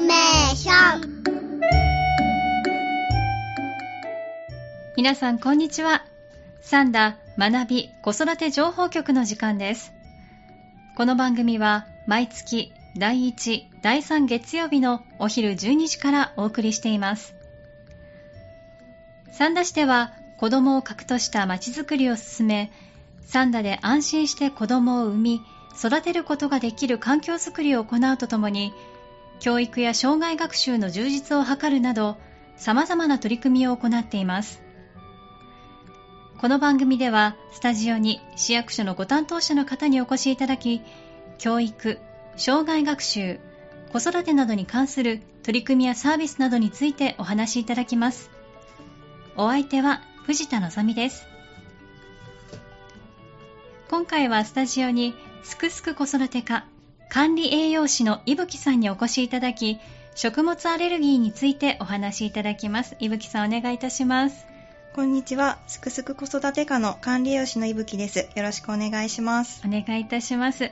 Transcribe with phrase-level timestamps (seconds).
[0.00, 1.22] メーション。
[4.96, 6.04] 皆さんこんにちは。
[6.60, 9.92] サンダ学び子育て情報局の時間です。
[10.96, 17.34] この番組は毎月第1、第3月曜日のお昼12時からお送りしています。
[19.32, 22.70] 三田市では子供を核としたまちづくりを進め
[23.24, 25.40] 三田で安心して子供を産み
[25.76, 28.72] 育てることができる環境づくりを行うとともに
[29.40, 32.16] 教育や障害学習の充実を図るなど
[32.56, 34.62] 様々な取り組みを行っています。
[36.38, 40.82] この番組ではスタジオに市役所のご担当者の方にお越しいただき
[41.38, 41.98] 教育、
[42.36, 43.40] 障害学習、
[43.92, 48.30] 子育てなどに関する取り組みやサービスなどについてお話しいただきます。
[49.36, 51.26] お相手は藤田望です。
[53.88, 56.66] 今回はスタジオにすくすく子育て課
[57.08, 59.80] 管理栄養士の伊吹さんにお越しいただき
[60.14, 64.46] 食物アレルギーについてお話しいただきます伊吹さんお願いいたします
[64.94, 65.58] こんにちは。
[65.68, 68.28] すくすく子育て課の管理栄養士の伊吹です。
[68.34, 69.62] よろしくお願いします。
[69.64, 70.70] お願いいたしますさ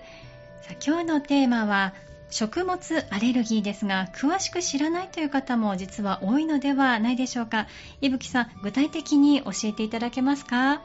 [0.70, 1.94] あ今日のテーマは
[2.28, 7.68] 食物アレルギーですが詳しく知らないという方も実は多いのではないでしょうか
[8.00, 10.82] 伊吹さん具体的に教えていただけますか？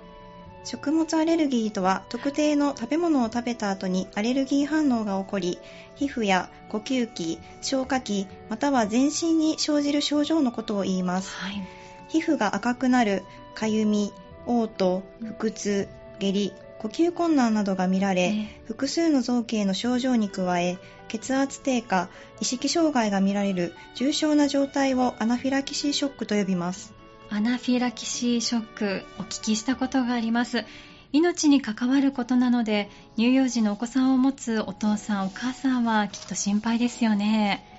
[0.64, 5.60] 食物アレルギーとは、特定の食べ物を食べた後にアレルギー反応が起こり、
[5.96, 11.36] 皮膚や呼吸器、消化器、または全身に生じる症状のことを言います。
[11.36, 13.24] はい皮膚が赤くなる、
[13.56, 14.12] かゆみ、
[14.46, 15.02] 嘔吐、
[15.40, 15.88] 腹痛、
[16.20, 22.10] 下痢、呼吸困難などが見られ、え複数の臓器への症状に加え、血圧低下、
[22.42, 26.94] 意識障害が見られる重症な状態をアナフィラキシーショックと呼びます。
[27.34, 30.66] アナフィラキシーショックお聞きしたことがあります。
[31.14, 37.71] 命に関わることなので乳幼児のお子さんを持つお父さんお母さんはきっと心配ですよね。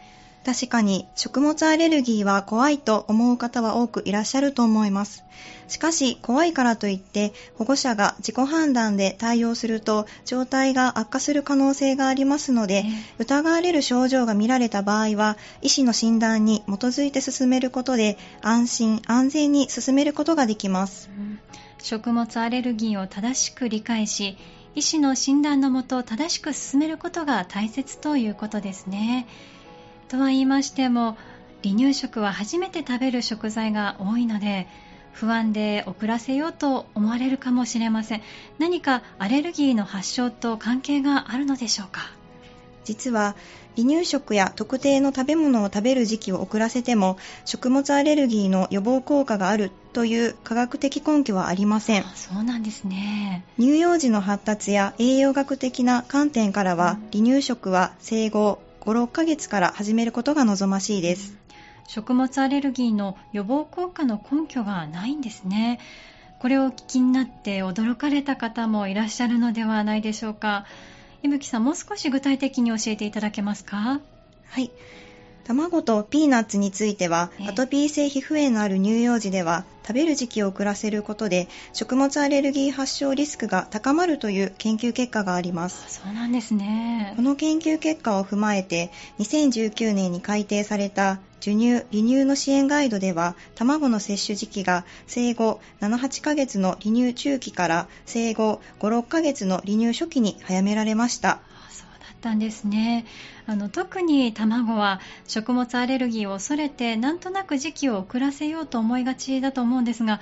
[0.44, 5.24] 確かに食物アレルギーは怖いと思う方は多くいらっしゃると思います。
[5.68, 21.08] しかし怖いからといって保護者が自己判断で対応すると状態が悪化する可能性がありますので、え疑われる症状が見られた場合は医師の診断に基づいて進めることで安心安全に進めることができます。
[21.78, 24.36] 食物アレルギーを正しく理解し
[24.74, 29.26] 医師の診断のもと正しく進めることが大切ということですね
[30.12, 31.16] とは言いましても
[31.64, 34.68] 離乳食は初めて食べる食材が多いので
[35.12, 38.22] 不安で遅らせようと思われるかもしれません。
[38.58, 42.10] 何かアレルギーの発症と関係があるのでしょうか？
[42.84, 43.36] 実は
[43.76, 52.02] 離乳食や特定の食べ物を食べる時期を遅らせても食物アレルギーの予防効果があるという科学的根拠はありません。
[52.02, 53.44] あそうなんですね。
[53.58, 61.36] 乳幼児の発達や栄養学的な観点からは離乳食は生後56ヶ月から始めることが望ましいです。
[61.86, 65.78] 食物アレルギーの予防効果の根拠がないんですね。
[66.40, 70.66] これをお聞きになって驚かれた方もいらっしゃるのではないでしょうか。
[71.22, 74.00] 伊吹さんもう少し具体的に教えていただけますか？
[74.48, 74.72] はい
[75.44, 77.48] 卵とピーナッツについてはええ。
[77.48, 85.84] アトピー性皮膚炎のある乳幼児では食べる時期を遅らせることで食物アレルギー発症リスクが高まるという研究結果があります。
[85.88, 87.14] そうなんですね。
[87.16, 101.40] この研究結果を踏まえて2019年に改定された授乳・離乳の支援ガイドでは卵の摂取時期が生後7-8ヶ月の離乳中期から生後5-6ヶ月の離乳初期に早められました
[102.22, 103.04] ったんですね。
[103.46, 110.20] あの特に卵は食物アレルギーを恐れてなんとなく時期を遅らせようと思いがちだと思うんですが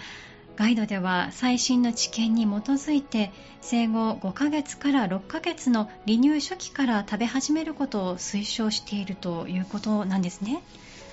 [0.57, 3.31] ガイドでは最新の知見に基づいて
[3.61, 10.63] 生後5ヶ月から6ヶ月の離乳初期から食べ始めることを推奨しているということなんですね。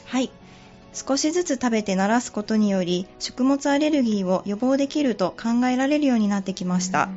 [0.06, 0.32] はい。
[0.94, 7.10] 少しずつ食べて慣らすことにより食物アレルギーを予防できると考えられるようになってきました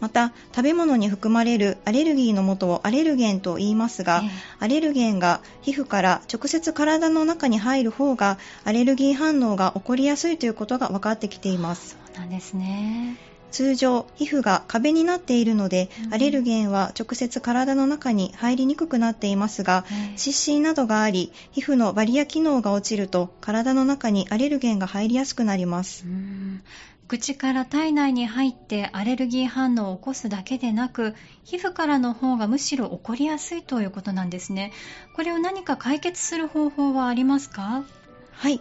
[0.00, 4.30] また食べ物に含まれるアレルギーの元をアレルゲンと言いますが、ええ。
[4.60, 11.96] アレルゲンが皮膚から直接体の中に入る方がアレルギー反応が起こりやすいということが分かってきています。
[12.14, 13.16] そうなんですね。
[13.50, 16.14] 通常皮膚が壁になっているので、うん。
[16.14, 20.18] アレルゲンは直接体の中に入りにくくなっていますが、ええ。
[20.18, 26.04] 湿疹などがあり皮膚のバリア機能が落ちると体の中にアレルゲンが入りやすくなります。
[26.06, 26.62] うん
[27.08, 34.72] 口から体内に入ってアレルギー反応を起こすだけでなく皮膚からの方がむしろ起こりやすいということなんですね。
[35.16, 37.84] これを何か解決する方法はありますか？
[38.32, 38.60] はい。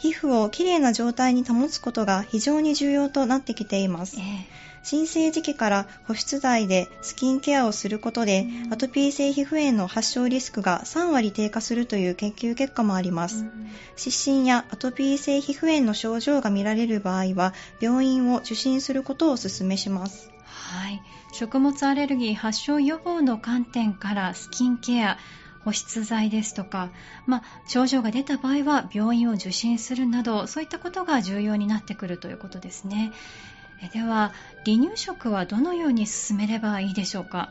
[0.00, 4.16] 皮膚をきれいな状態に保つことが非常に重要となってきています。
[4.18, 4.22] え
[4.82, 13.46] 新生時期から保湿剤でスキンケアをすることで、アトピー性皮膚炎の発症リスクが3割低下するという研究結果もあります。
[13.96, 20.30] 湿疹やアトピー性皮膚炎の症状が見られる場合は、病院を受診することをお勧めします。
[20.44, 21.00] はい。
[21.32, 25.16] 食物アレルギー発症予防の観点からスキンケア、
[25.64, 26.90] 保湿剤ですとか、
[27.26, 33.12] まあ、症状が出た場合は病院を受診するなどそういったことが重要になってくるということですね
[33.88, 34.32] では
[34.64, 37.50] 離乳食はどのように進めればいいでしょうか？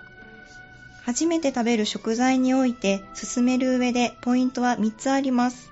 [1.04, 5.72] 初めて食べる食材において進める上でポイントは3つあります。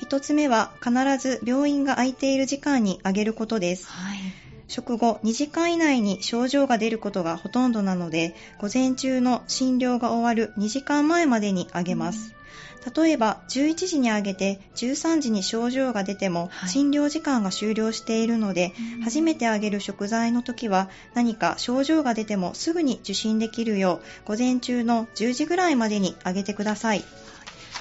[0.00, 4.18] 1つ目は必ず病院が空いている時間にあげることです、はい
[4.72, 12.34] 食後2時間以内に症状が出ることがほとんどなので、午前中の診療が終わる2時間前までにあげます。
[12.96, 18.72] 例えば11時にあげて13時に症状が出ても診療時間が終了しているので、
[19.04, 27.04] 初めてあげる食材の時は何か症状が出てもすぐに受診できるよう午前中の10時ぐらいまでにあげてください。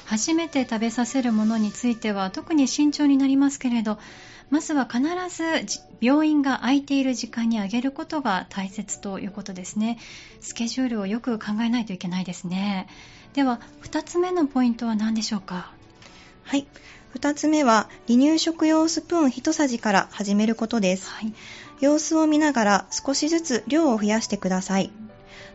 [0.03, 3.97] 初めて食べさせるものについては特に慎重になりますけれど
[4.51, 5.01] まずは必
[5.35, 9.97] ず病院が空いている時間にあげることが大切ということですね。
[10.41, 12.87] スケジュールをよく考えないといけないですね。
[13.33, 15.71] では、2つ目のポイントは何でしょうか？
[16.43, 16.67] はい。
[17.15, 21.09] 2つ目は、離乳食用スプーン1さじから始めることです。
[21.09, 21.33] はい、
[21.79, 24.91] 様子を見ながら少しずつ量を増やしてください。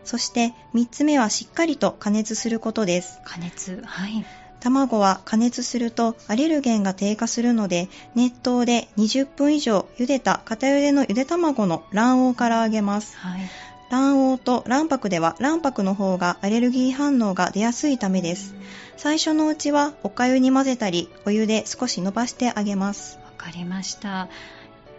[0.03, 3.19] そして3つ目はしっかりと加熱することです。
[3.25, 3.83] 加熱。
[3.85, 4.25] はい。
[4.59, 13.17] 卵は加熱するとアレルゲンが低下するので、熱湯で20分以上茹でた片茹でのゆで卵の卵黄から揚げます。
[13.17, 13.41] はい、
[13.89, 18.55] 卵黄と卵白では卵白の方がアレルギー反応が出やすいためです。
[18.97, 23.19] 最初のうちはお粥に混ぜたり、お湯で少し伸ばしてあげます。
[23.23, 24.27] わかりました。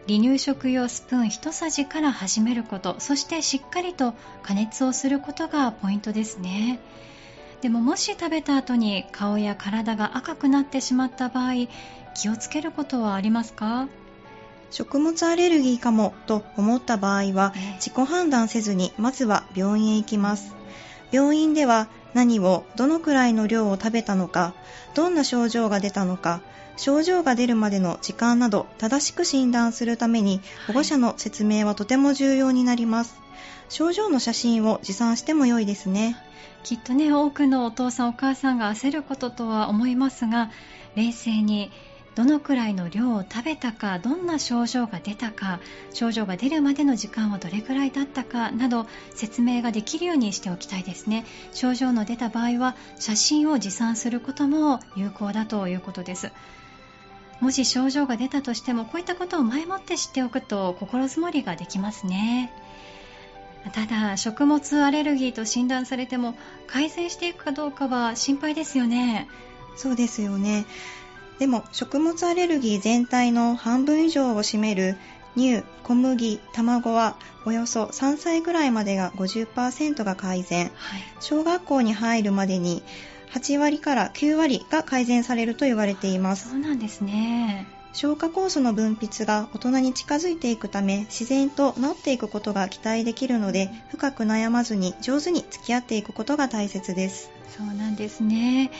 [0.08, 6.78] 離乳食用スプーン1さじから始めること、そしてしっかりと加熱をすることがポイントですね。
[7.60, 11.52] でももし食べた後に顔や体が赤くなってしまった場合
[12.14, 13.88] 気をつけることはありますか？
[14.70, 20.54] 食物アレルギーかもと思った場合は自己判断せずにまずは病院へ行きます。
[21.10, 24.54] 病院では何をどのくらいの量を食べたのか
[24.94, 26.42] どんな症状が出たのか
[26.76, 33.18] 症状が出るまでの時間など正しく診断するために保護者の説明はとても重要になります、
[33.68, 36.16] 症状の写真を持参しても良いですね
[36.68, 40.50] きっとね多くのお父さんお母さんが焦ることとは思いますが
[40.96, 41.70] 冷静に
[42.14, 45.60] どのくらいの量を食べたかどんな症状が出たか
[45.94, 51.24] 症状が出るまでの時間はどれくらいだったかなど説明ができるようにしておきたいですね。
[51.54, 56.32] 症状の出た場合は写真を持参することも有効だということです。
[57.40, 62.52] もし症状が出たとしてもこういったことを前もって知っておくと心づもりができますね。
[63.70, 66.34] ただ食物アレルギーと診断されても
[66.66, 69.28] 改善していくかどうかは心配ですよね。
[69.76, 70.66] そうですよね。
[71.38, 74.96] でも食物アレルギー全体の半分以上を占める
[75.36, 82.82] 乳、小麦、卵はおよそ3歳ぐらいまでが50%が改善、はい、小学校に入るまでに
[83.32, 86.50] 8割から9割が改善されると言われています。
[86.50, 97.30] そうなんですね消化酵素の分泌が大人に近づいていくため自然と治っていくことが期待できるので深く悩まずに上手に付き合っていくことが大切です。
[97.56, 98.70] そうなんですね。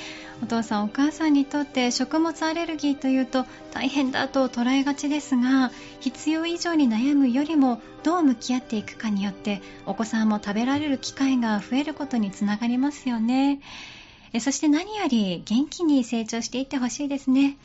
[0.42, 13.60] お父さんお母さんにとって食物アレルギーというと大変だと捉えがちですが必要以上に悩むよりもどう向き合っていくかによってお子さんも食べられる機会が増えることにつながりますよね。
[14.40, 17.56] そして何より元気に成長していってほしいですね。